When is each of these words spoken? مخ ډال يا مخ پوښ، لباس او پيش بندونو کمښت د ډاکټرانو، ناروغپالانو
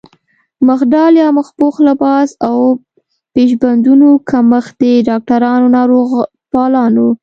مخ 0.67 0.79
ډال 0.91 1.13
يا 1.21 1.27
مخ 1.37 1.47
پوښ، 1.57 1.75
لباس 1.87 2.29
او 2.47 2.57
پيش 3.33 3.51
بندونو 3.61 4.09
کمښت 4.29 4.75
د 4.81 4.83
ډاکټرانو، 5.09 5.67
ناروغپالانو 5.77 7.07